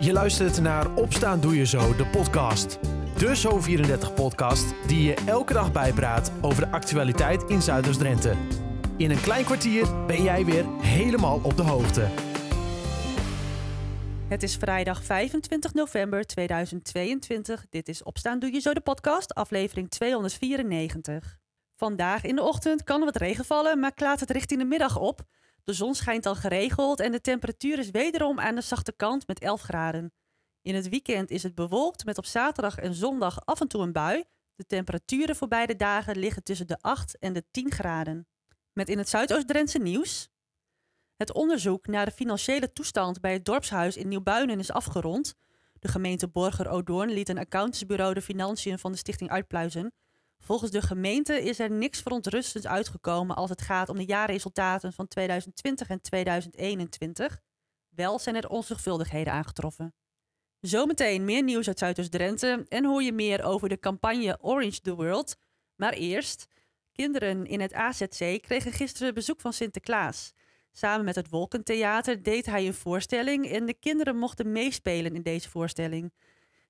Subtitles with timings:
[0.00, 2.78] Je luistert naar Opstaan Doe Je Zo, de podcast.
[3.16, 8.34] De Zo34-podcast die je elke dag bijpraat over de actualiteit in Zuiders-Drenthe.
[8.96, 12.08] In een klein kwartier ben jij weer helemaal op de hoogte.
[14.28, 17.66] Het is vrijdag 25 november 2022.
[17.70, 21.38] Dit is Opstaan Doe Je Zo, de podcast, aflevering 294.
[21.76, 24.98] Vandaag in de ochtend kan er wat regen vallen, maar klaart het richting de middag
[24.98, 25.20] op.
[25.68, 29.40] De zon schijnt al geregeld en de temperatuur is wederom aan de zachte kant met
[29.40, 30.12] 11 graden.
[30.62, 33.92] In het weekend is het bewolkt met op zaterdag en zondag af en toe een
[33.92, 34.24] bui.
[34.54, 38.26] De temperaturen voor beide dagen liggen tussen de 8 en de 10 graden.
[38.72, 40.28] Met in het Zuidoost-Drentse nieuws.
[41.16, 45.34] Het onderzoek naar de financiële toestand bij het dorpshuis in Nieuwbuinen is afgerond.
[45.72, 49.92] De gemeente Borger-Odoorn liet een accountantsbureau de financiën van de stichting uitpluizen.
[50.38, 55.08] Volgens de gemeente is er niks verontrustends uitgekomen als het gaat om de jaarresultaten van
[55.08, 57.40] 2020 en 2021.
[57.88, 59.94] Wel zijn er onzorgvuldigheden aangetroffen.
[60.60, 65.36] Zometeen meer nieuws uit Zuidoost-Drenthe en hoor je meer over de campagne Orange the World.
[65.76, 66.46] Maar eerst,
[66.92, 70.32] kinderen in het AZC kregen gisteren bezoek van Sinterklaas.
[70.72, 75.50] Samen met het Wolkentheater deed hij een voorstelling en de kinderen mochten meespelen in deze
[75.50, 76.12] voorstelling.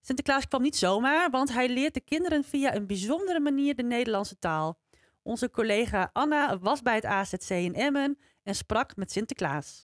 [0.01, 4.39] Sinterklaas kwam niet zomaar, want hij leert de kinderen via een bijzondere manier de Nederlandse
[4.39, 4.79] taal.
[5.23, 9.87] Onze collega Anna was bij het AZC in Emmen en sprak met Sinterklaas.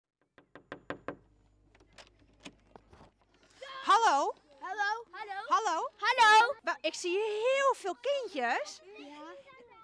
[3.83, 4.33] Hallo?
[4.59, 5.05] Hallo.
[5.11, 5.33] Hallo.
[5.47, 5.89] Hallo?
[5.97, 6.53] Hallo.
[6.81, 8.81] Ik zie heel veel kindjes.
[8.97, 9.17] Ja.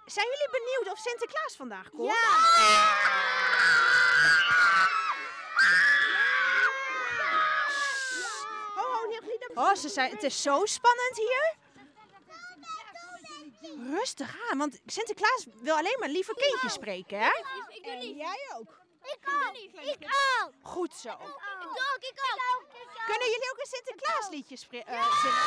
[0.05, 2.13] Zijn jullie benieuwd of Sinterklaas vandaag komt?
[8.75, 11.55] Ho, ho, niet, niet naar- Oh, ze zijn, het is zo spannend hier.
[13.89, 17.31] Rustig aan, want Sinterklaas wil alleen maar lieve kindjes spreken, hè?
[17.67, 18.17] Ik doe niet.
[18.17, 18.83] jij ook.
[19.01, 19.83] Ik ook.
[19.83, 20.07] Ik
[20.41, 20.51] ook.
[20.61, 21.09] Goed zo.
[21.09, 21.99] Ik ook.
[21.99, 22.19] Ik
[22.53, 22.65] ook.
[23.05, 24.93] Kunnen jullie ook een Sinterklaasliedje spreken?
[24.93, 25.37] zingen?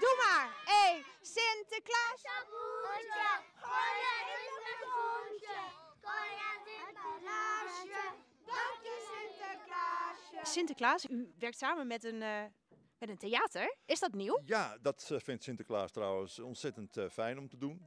[0.00, 0.54] Doe maar.
[0.64, 2.20] Hey, Sinterklaas.
[10.42, 12.44] Sinterklaas, u werkt samen met een, eh,
[12.98, 13.76] met een theater.
[13.84, 14.40] Is dat nieuw?
[14.44, 17.86] Ja, dat eh, vindt Sinterklaas trouwens ontzettend eh, fijn om te doen.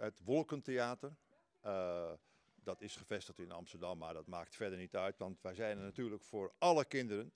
[0.00, 1.16] Het Wolkentheater.
[2.54, 5.18] dat is gevestigd in Amsterdam, maar dat maakt verder niet uit.
[5.18, 7.32] Want wij zijn er natuurlijk voor alle kinderen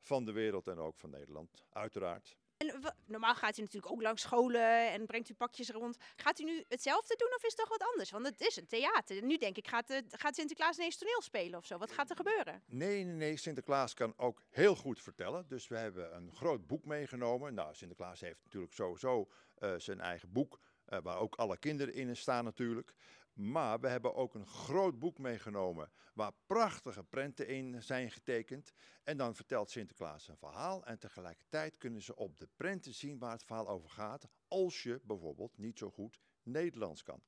[0.00, 2.36] van de wereld en ook van Nederland, uiteraard.
[2.58, 5.96] En normaal gaat u natuurlijk ook langs scholen en brengt u pakjes rond.
[6.16, 8.10] Gaat u nu hetzelfde doen of is het toch wat anders?
[8.10, 9.22] Want het is een theater.
[9.22, 11.78] Nu denk ik, gaat, de, gaat Sinterklaas ineens toneel spelen of zo?
[11.78, 12.62] Wat gaat er gebeuren?
[12.66, 15.48] Nee, nee, nee, Sinterklaas kan ook heel goed vertellen.
[15.48, 17.54] Dus we hebben een groot boek meegenomen.
[17.54, 22.16] Nou, Sinterklaas heeft natuurlijk sowieso eh, zijn eigen boek, eh, waar ook alle kinderen in
[22.16, 22.94] staan natuurlijk.
[23.38, 28.72] Maar we hebben ook een groot boek meegenomen waar prachtige prenten in zijn getekend.
[29.02, 33.32] En dan vertelt Sinterklaas een verhaal en tegelijkertijd kunnen ze op de prenten zien waar
[33.32, 34.28] het verhaal over gaat.
[34.48, 37.22] Als je bijvoorbeeld niet zo goed Nederlands kan.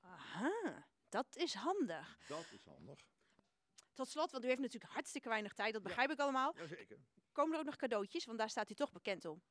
[0.00, 2.18] Aha, dat is handig.
[2.28, 3.00] Dat is handig.
[3.92, 6.56] Tot slot, want u heeft natuurlijk hartstikke weinig tijd, dat begrijp ik allemaal.
[6.56, 6.98] Jazeker.
[7.32, 8.24] Komen er ook nog cadeautjes?
[8.24, 9.42] Want daar staat u toch bekend om.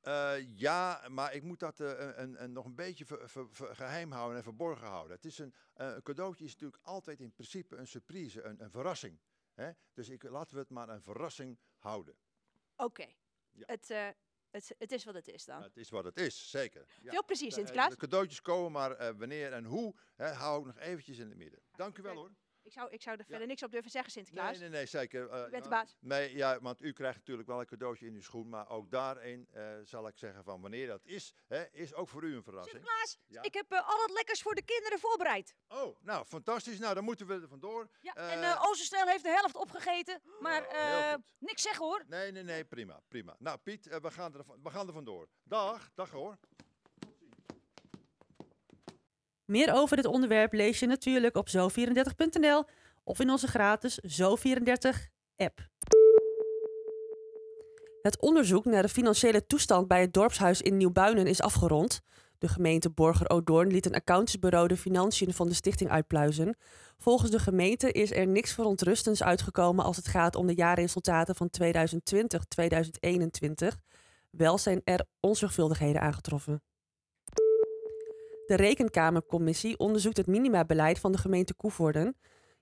[0.00, 4.12] Eh, ja, maar ik moet dat eh, een, nog een beetje ver- ver- ver- geheim
[4.12, 5.16] houden en verborgen houden.
[5.16, 8.70] Het is een, eh, een cadeautje is natuurlijk altijd in principe een surprise, een, een
[8.70, 9.20] verrassing.
[9.54, 9.70] Hè?
[9.92, 12.16] Dus ik, laten we het maar een verrassing houden.
[12.76, 13.06] Oké,
[13.50, 13.62] Ja.
[13.66, 13.88] het,
[14.50, 15.62] het, het is wat het is dan.
[15.62, 16.86] Het is wat het is, zeker.
[17.02, 17.10] Ja.
[17.10, 17.90] Veel plezier, De- Sinterklaas.
[17.90, 21.60] De cadeautjes komen, maar wanneer en hoe, hè, hou ik nog eventjes in het midden.
[21.72, 22.30] Dank u wel hoor.
[22.62, 24.50] Ik zou, ik zou er verder niks op durven zeggen, Sinterklaas.
[24.50, 25.22] Nee, nee, nee, zeker.
[25.24, 25.96] U bent de ja, baas.
[26.00, 29.48] Nee, ja, want u krijgt natuurlijk wel een cadeautje in uw schoen, maar ook daarin
[29.52, 32.76] eh, zal ik zeggen van wanneer dat is, hè, is ook voor u een verrassing.
[32.76, 33.42] Sinterklaas, Ja?
[33.42, 35.54] ik heb eh, al het lekkers voor de kinderen voorbereid.
[35.68, 36.78] Oh, nou, fantastisch.
[36.78, 37.88] Nou, dan moeten we er vandoor.
[38.00, 41.22] Ja, en uh, Oostersnel heeft de helft opgegeten, maar Oh, goed.
[41.38, 42.04] niks zeggen hoor.
[42.06, 43.36] Nee, nee, nee, prima, prima.
[43.38, 45.28] Nou, Piet, we, gaan er, we gaan er vandoor.
[45.42, 46.38] Dag, dag hoor.
[49.50, 52.64] Meer over dit onderwerp lees je natuurlijk op zo34.nl
[53.04, 55.68] of in onze gratis Zo34-app.
[58.02, 62.00] Het onderzoek naar de financiële toestand bij het dorpshuis in Nieuwbuinen is afgerond.
[62.38, 66.56] De gemeente Borger-Odoorn liet een accountantsbureau de financiën van de stichting uitpluizen.
[66.98, 71.50] Volgens de gemeente is er niks verontrustends uitgekomen als het gaat om de jaarresultaten van
[71.62, 71.68] 2020-2021.
[74.30, 76.62] Wel zijn er onzorgvuldigheden aangetroffen.
[78.48, 82.16] De Rekenkamercommissie onderzoekt het minimabeleid van de gemeente Koevoorden.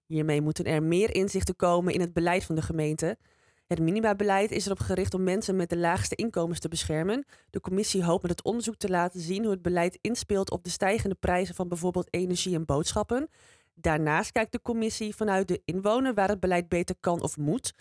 [0.07, 3.19] Hiermee moeten er meer inzichten komen in het beleid van de gemeente.
[3.67, 7.25] Het minimabeleid is erop gericht om mensen met de laagste inkomens te beschermen.
[7.51, 10.71] De commissie hoopt met het onderzoek te laten zien hoe het beleid inspeelt op de
[10.71, 13.29] stijgende prijzen van bijvoorbeeld energie en boodschappen.
[13.75, 17.75] Daarnaast kijkt de commissie vanuit de inwoner waar het beleid beter kan of moet.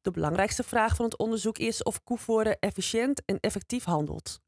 [0.00, 4.40] De belangrijkste vraag van het onderzoek is of Koevoorde efficiënt en effectief handelt.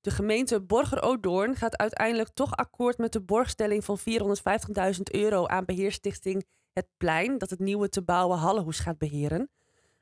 [0.00, 6.46] De gemeente Borger-Odoorn gaat uiteindelijk toch akkoord met de borgstelling van 450.000 euro aan beheerstichting
[6.72, 9.50] Het Plein, dat het nieuwe te bouwen Hallenhoes gaat beheren.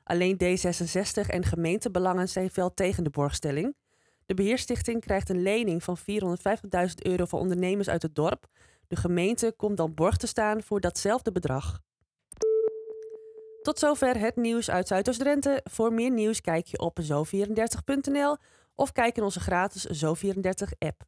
[0.03, 3.75] Alleen D66 en gemeentebelangen zijn fel tegen de borgstelling.
[4.25, 6.03] De beheerstichting krijgt een lening van 450.000
[7.01, 8.47] euro van ondernemers uit het dorp.
[8.87, 11.79] De gemeente komt dan borg te staan voor datzelfde bedrag.
[13.61, 15.61] Tot zover het nieuws uit Zuidoost-Drenthe.
[15.63, 18.37] Voor meer nieuws kijk je op zo34.nl
[18.79, 21.01] of kijk in onze gratis Zo34-app.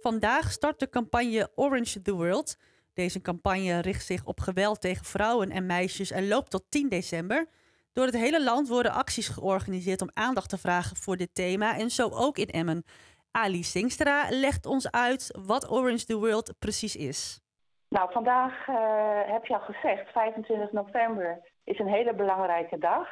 [0.00, 2.56] Vandaag start de campagne Orange the World.
[2.94, 7.46] Deze campagne richt zich op geweld tegen vrouwen en meisjes en loopt tot 10 december.
[7.92, 11.90] Door het hele land worden acties georganiseerd om aandacht te vragen voor dit thema en
[11.90, 12.84] zo ook in Emmen.
[13.30, 17.40] Ali Singstra legt ons uit wat Orange the World precies is.
[17.88, 18.76] Nou, vandaag uh,
[19.24, 23.08] heb je al gezegd, 25 november is een hele belangrijke dag.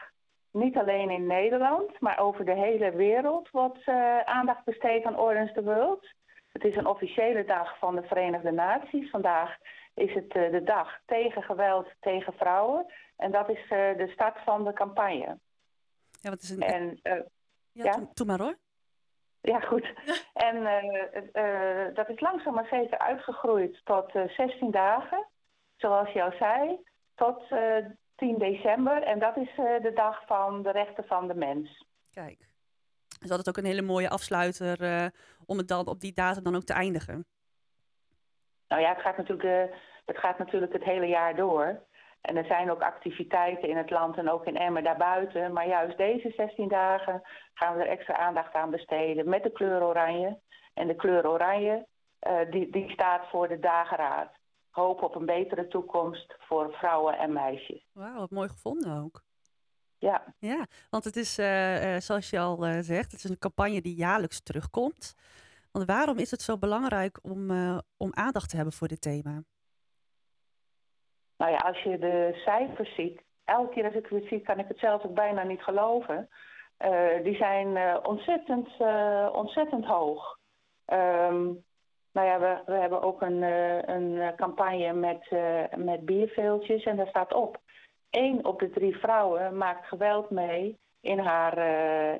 [0.52, 5.52] Niet alleen in Nederland, maar over de hele wereld wordt uh, aandacht besteed aan Orange
[5.52, 6.06] the World.
[6.52, 9.10] Het is een officiële dag van de Verenigde Naties.
[9.10, 9.56] Vandaag
[9.94, 12.86] is het uh, de dag tegen geweld tegen vrouwen.
[13.16, 15.38] En dat is de start van de campagne.
[16.20, 16.60] Ja, wat is een...
[16.60, 17.00] En,
[17.72, 18.24] ja, ja?
[18.24, 18.56] Maar hoor.
[19.40, 19.92] Ja, goed.
[20.34, 20.62] En
[21.94, 25.26] dat is langzaam maar zeker uitgegroeid tot uh, 16 dagen,
[25.76, 26.78] zoals je al zei,
[27.14, 27.44] tot
[28.20, 29.02] 10 december.
[29.02, 31.84] En dat is de dag van de rechten van de mens.
[32.12, 32.38] Kijk,
[33.20, 35.10] dus dat is ook een hele mooie afsluiter
[35.46, 37.24] om het dan op die datum dan ook te eindigen.
[38.68, 39.74] Nou ja, het gaat natuurlijk,
[40.04, 41.82] het, gaat natuurlijk het hele jaar door.
[42.20, 45.52] En er zijn ook activiteiten in het land en ook in Emmen daarbuiten.
[45.52, 47.22] Maar juist deze 16 dagen
[47.54, 50.38] gaan we er extra aandacht aan besteden met de kleur oranje.
[50.74, 51.86] En de kleur oranje
[52.28, 54.30] uh, die, die staat voor de dageraad.
[54.70, 57.86] Hoop op een betere toekomst voor vrouwen en meisjes.
[57.92, 59.22] Wauw, wat mooi gevonden ook.
[59.98, 60.34] Ja.
[60.38, 63.94] Ja, want het is, uh, uh, zoals je al zegt, het is een campagne die
[63.94, 65.14] jaarlijks terugkomt.
[65.72, 67.50] Want waarom is het zo belangrijk om,
[67.96, 69.42] om aandacht te hebben voor dit thema?
[71.36, 74.68] Nou ja, als je de cijfers ziet, elke keer als ik het zie, kan ik
[74.68, 76.28] het zelf ook bijna niet geloven.
[77.22, 78.68] Die zijn ontzettend,
[79.32, 80.38] ontzettend hoog.
[80.86, 81.64] Um,
[82.12, 83.42] nou ja, we, we hebben ook een,
[83.90, 85.30] een campagne met,
[85.76, 87.58] met bierveeltjes en daar staat op.
[88.10, 91.58] Eén op de drie vrouwen maakt geweld mee in haar,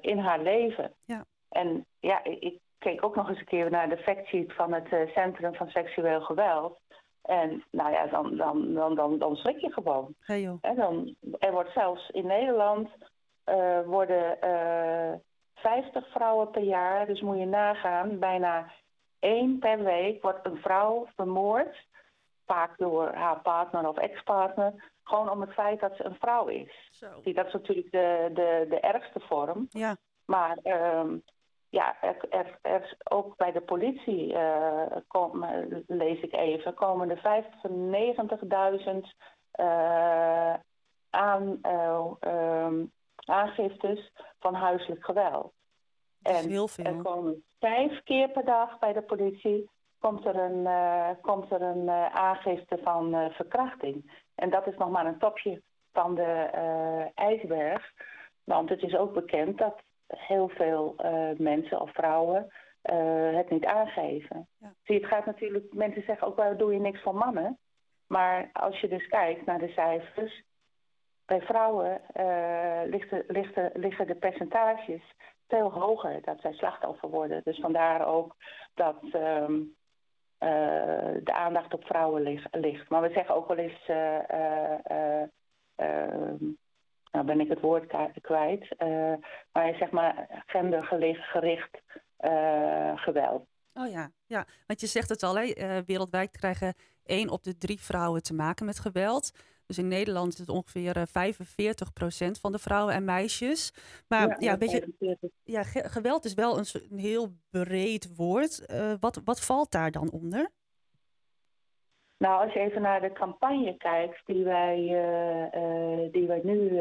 [0.00, 0.92] in haar leven.
[1.04, 1.24] Ja.
[1.48, 5.54] En ja, ik keek ook nog eens een keer naar de factsheet van het Centrum
[5.54, 6.78] van Seksueel Geweld.
[7.22, 10.14] En nou ja, dan, dan, dan, dan, dan schrik je gewoon.
[10.20, 10.58] Hey joh.
[10.60, 12.88] En dan, er wordt zelfs in Nederland
[13.46, 15.12] uh, worden uh,
[15.54, 18.70] 50 vrouwen per jaar, dus moet je nagaan, bijna
[19.20, 21.88] één per week wordt een vrouw vermoord.
[22.46, 24.90] Vaak door haar partner of ex-partner.
[25.04, 26.88] Gewoon om het feit dat ze een vrouw is.
[26.92, 27.06] Zo.
[27.22, 29.66] Dat is natuurlijk de, de, de ergste vorm.
[29.70, 29.96] Ja.
[30.24, 31.22] Maar um,
[31.68, 35.44] ja, er, er, er, ook bij de politie, uh, kom,
[35.86, 37.44] lees ik even, komen er
[38.82, 38.90] 95.000
[39.60, 40.54] uh,
[41.10, 42.92] aan, uh, um,
[43.24, 45.52] aangiftes van huiselijk geweld.
[46.22, 46.84] En heel veel.
[46.84, 49.68] er komen vijf keer per dag bij de politie
[49.98, 50.68] komt er een,
[51.20, 54.24] komt er een aangifte van verkrachting.
[54.34, 55.62] En dat is nog maar een topje
[55.92, 56.48] van de
[57.14, 57.92] ijsberg.
[58.44, 60.94] Want het is ook bekend dat heel veel
[61.36, 62.52] mensen of vrouwen
[63.36, 64.48] het niet aangeven.
[64.58, 64.74] Ja.
[64.84, 67.58] Zie, het gaat natuurlijk, mensen zeggen ook wel, doe je niks voor mannen.
[68.06, 70.42] Maar als je dus kijkt naar de cijfers,
[71.30, 73.24] bij vrouwen uh, liggen,
[73.74, 75.02] liggen, de percentages
[75.48, 77.40] veel hoger dat zij slachtoffer worden.
[77.44, 78.36] Dus vandaar ook
[78.74, 79.74] dat um,
[81.24, 82.88] de aandacht op vrouwen ligt.
[82.88, 83.86] Maar we zeggen ook wel eens
[87.12, 87.86] nou ben ik het woord
[88.20, 88.74] kwijt,
[89.52, 91.82] maar zeg maar gendergericht
[92.94, 93.46] geweld.
[93.74, 95.52] Oh ja, ja, want je zegt het al, hè?
[95.84, 99.32] Wereldwijd krijgen één op de drie vrouwen te maken met geweld.
[99.70, 103.74] Dus in Nederland is het ongeveer 45 procent van de vrouwen en meisjes.
[104.08, 108.66] Maar ja, ja weet je, ja, ge geweld is wel een, een heel breed woord.
[109.00, 110.50] wat, wat valt daar dan onder?
[112.18, 116.80] Nou, als je even naar de campagne kijkt die wij, uh, uh, die wij nu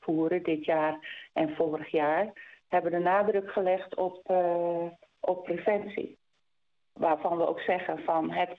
[0.00, 2.32] voeren, dit jaar en vorig jaar,
[2.68, 4.32] hebben de nadruk gelegd op,
[5.20, 6.18] op preventie.
[6.92, 8.58] Waarvan we ook zeggen van het,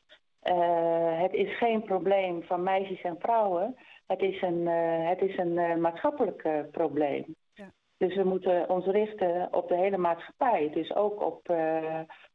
[1.20, 3.76] het is geen probleem van meisjes en vrouwen,
[4.08, 4.68] het is een,
[5.08, 7.36] het is een maatschappelijk probleem.
[7.54, 7.72] Ja.
[7.98, 10.70] Dus we moeten ons richten op de hele maatschappij.
[10.74, 11.54] Dus ook op,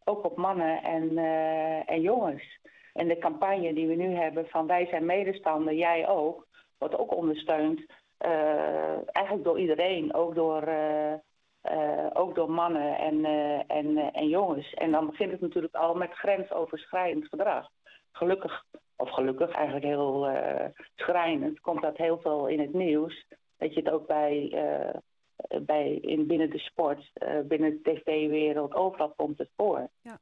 [0.04, 2.60] ook op mannen en, eh, en jongens.
[2.92, 6.46] En de campagne die we nu hebben van wij zijn medestander, jij ook,
[6.78, 7.84] wordt ook ondersteund.
[8.18, 11.12] eh, eigenlijk door iedereen, ook door, eh,
[11.60, 14.74] eh, ook door mannen en, eh, en, eh, en jongens.
[14.74, 17.68] En dan begint het natuurlijk al met grensoverschrijdend gedrag.
[18.16, 18.64] Gelukkig,
[18.96, 23.26] of gelukkig eigenlijk heel eh, schrijnend, komt dat heel veel in het nieuws.
[23.56, 28.74] Dat je het ook bij, eh, bij in, binnen de sport, eh, binnen de tv-wereld,
[28.74, 29.88] overal komt het voor.
[30.02, 30.18] Ja.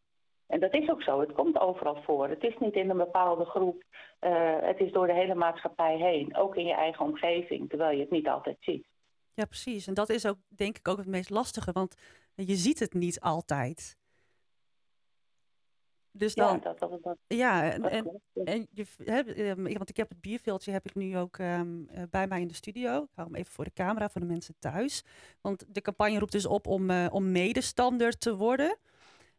[0.47, 2.29] En dat is ook zo, het komt overal voor.
[2.29, 3.83] Het is niet in een bepaalde groep,
[4.61, 6.37] het is door de hele maatschappij heen.
[6.37, 8.87] Ook in je eigen omgeving, terwijl je het niet altijd ziet.
[9.35, 9.87] Ja, precies.
[9.87, 11.97] En dat is ook, denk ik, ook het meest lastige, want
[12.35, 13.97] je ziet het niet altijd.
[16.23, 18.13] Dus Ja, dan, dat, dat, dat, ja, en,
[18.45, 22.03] en, je, hè, ehm, want ik heb het bierveeltje heb ik nu ook ehm, eh,
[22.11, 23.03] bij mij in de studio.
[23.03, 25.05] Ik hou hem even voor de camera voor de mensen thuis.
[25.41, 28.77] Want de campagne roept dus op om, eh, om medestander te worden.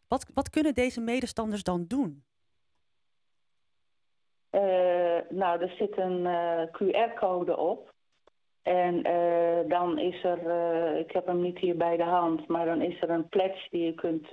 [0.08, 2.24] Wat, wat kunnen deze medestanders dan doen?
[4.50, 6.28] Eh, nou, er zit een
[6.72, 7.94] QR-code op.
[8.62, 9.04] En
[9.68, 10.40] dan is er,
[10.98, 13.86] ik heb hem niet hier bij de hand, maar dan is er een pledge die
[13.86, 14.28] je kunt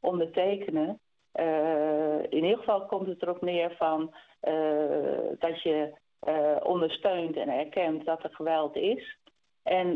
[0.00, 1.00] ondertekenen.
[1.34, 4.54] Eh, in ieder geval komt het erop neer van eh,
[5.38, 9.18] dat je eh, ondersteunt en erkent dat er geweld is.
[9.62, 9.90] En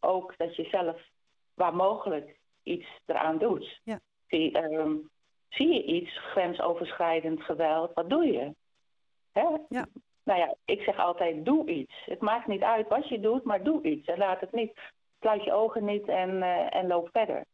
[0.00, 0.96] ook dat je zelf
[1.54, 3.80] waar mogelijk iets eraan doet.
[3.84, 4.00] Ja.
[4.28, 4.96] Die, ehm,
[5.48, 8.54] zie je iets grensoverschrijdend geweld, wat doe je?
[9.32, 9.46] Hè?
[9.68, 9.86] Ja.
[10.24, 12.02] Nou ja, ik zeg altijd, doe iets.
[12.04, 14.06] Het maakt niet uit wat je doet, maar doe iets.
[14.08, 14.78] En laat het niet,
[15.20, 17.44] sluit je ogen niet en, en loop verder.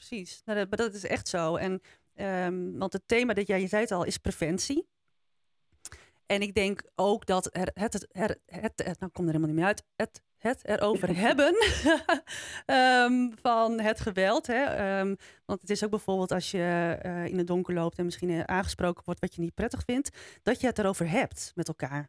[0.00, 1.56] Precies, nou, dat, maar dat is echt zo.
[1.56, 1.80] En,
[2.14, 4.88] ehm, want het thema dat jij, je zei het al, is preventie.
[6.26, 9.48] En ik denk ook dat er, het, het, het, het, het, nou komt er helemaal
[9.48, 11.54] niet meer uit, het, het erover hebben
[12.66, 14.46] ehm, van het geweld.
[14.46, 14.62] Hè?
[14.64, 15.14] Ehm,
[15.44, 18.40] want het is ook bijvoorbeeld als je eh, in het donker loopt en misschien eh,
[18.40, 22.08] aangesproken wordt wat je niet prettig vindt, dat je het erover hebt met elkaar.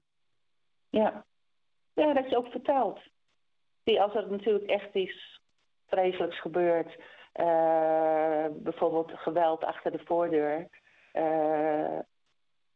[0.89, 1.25] Ja.
[1.93, 2.99] ja, dat je ook vertelt.
[3.83, 5.41] Die, als er natuurlijk echt iets
[5.87, 6.97] vreselijks gebeurt,
[8.63, 10.67] bijvoorbeeld geweld achter de voordeur.
[11.11, 11.99] eh,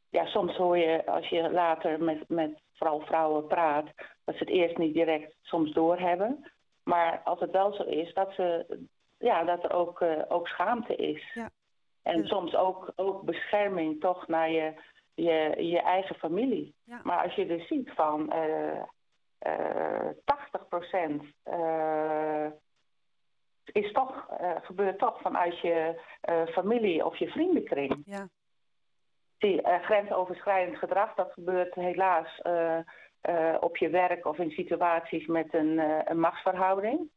[0.10, 3.86] ja, soms hoor je als je later met, met vooral vrouwen praat,
[4.26, 6.52] dat ze het eerst niet direct soms doorhebben.
[6.84, 8.78] Maar als het wel zo is, dat, ze,
[9.18, 11.34] ja, dat er ook, eh, ook schaamte is.
[11.34, 11.50] Ja.
[12.04, 12.26] En Ja.
[12.28, 14.74] soms ook, ook bescherming toch naar je,
[15.14, 16.76] je, je eigen familie.
[16.84, 17.00] Ja.
[17.04, 18.82] Maar als je dus ziet van eh
[19.40, 21.24] eh 80 procent
[23.72, 28.02] is toch, eh, gebeurt toch vanuit je eh, familie of je vriendenkring.
[28.06, 28.28] Ja,
[29.38, 32.42] Die eh, grensoverschrijdend gedrag, dat gebeurt helaas
[33.60, 35.78] op je werk of in situaties met een,
[36.10, 37.10] een machtsverhouding.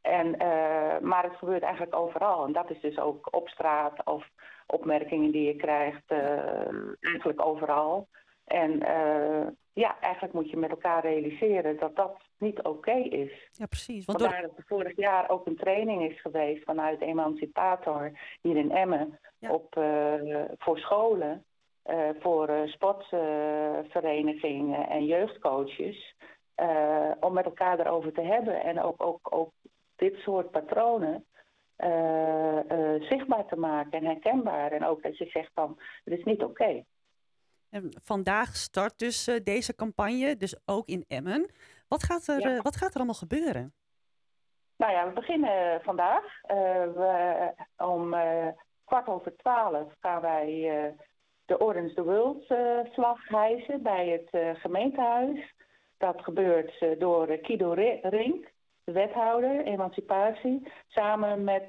[0.00, 0.36] En,
[1.06, 2.44] maar het gebeurt eigenlijk overal.
[2.44, 4.28] En dat is dus ook op straat of
[4.66, 6.10] opmerkingen die je krijgt,
[7.00, 8.08] eigenlijk overal.
[8.50, 13.48] En eh, ja, eigenlijk moet je met elkaar realiseren dat dat niet oké is.
[13.52, 14.04] ja precies.
[14.04, 18.56] Want door, Vandaar dat er vorig jaar ook een training is geweest vanuit Emancipator hier
[18.56, 19.52] in Emmen Ja.
[19.52, 20.14] op, eh,
[20.58, 21.44] voor scholen,
[21.82, 26.14] eh, voor sportverenigingen en jeugdcoaches,
[27.20, 29.52] om met elkaar erover te hebben en ook, ook, ook
[29.96, 31.24] dit soort patronen
[33.00, 34.72] zichtbaar te maken en herkenbaar.
[34.72, 36.84] En ook dat je zegt van, het is niet oké.
[37.70, 41.50] En vandaag start dus eh, deze campagne, dus ook in Emmen.
[41.88, 42.56] Wat gaat er, Ja.
[42.56, 43.72] eh, wat gaat er allemaal gebeuren?
[44.76, 46.24] Nou ja, we beginnen vandaag.
[46.42, 46.56] Eh,
[46.94, 48.14] we, om
[48.84, 50.48] kwart over twaalf gaan wij
[51.44, 52.44] de Orange the World
[52.94, 55.54] vlag hijsen bij het eh, gemeentehuis.
[55.98, 58.52] Dat gebeurt door Kido Ri- Rink,
[58.84, 61.64] de wethouder emancipatie, samen met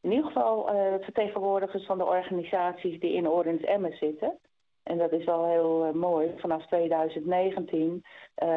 [0.00, 4.38] in ieder geval eh, vertegenwoordigers van de organisaties die in Orange Emmen zitten.
[4.82, 6.34] En dat is wel heel eh, mooi.
[6.36, 8.48] Vanaf 2019 eh,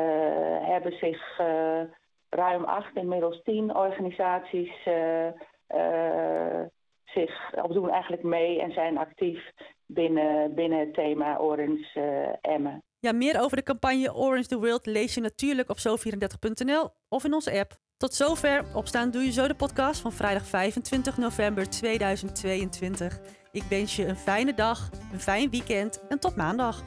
[0.61, 1.37] hebben zich
[2.29, 4.71] ruim acht, inmiddels tien organisaties
[7.05, 9.51] zich, of doen eigenlijk mee en zijn actief
[9.93, 12.83] binnen, binnen het thema Orange eh, Emmen.
[12.99, 17.33] Ja, meer over de campagne Orange the World lees je natuurlijk op zo34.nl of in
[17.33, 17.79] onze app.
[18.01, 23.19] Tot zover Opstaan Doe Je Zo de podcast van vrijdag 25 november 2022.
[23.51, 26.83] Ik wens je een fijne dag, een fijn weekend en tot maandag.